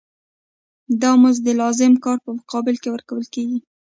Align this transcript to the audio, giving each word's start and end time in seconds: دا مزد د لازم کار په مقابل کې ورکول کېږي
دا 1.01 1.11
مزد 1.21 1.41
د 1.45 1.49
لازم 1.61 1.93
کار 2.05 2.17
په 2.25 2.29
مقابل 2.39 2.75
کې 2.81 2.89
ورکول 2.91 3.25
کېږي 3.33 3.59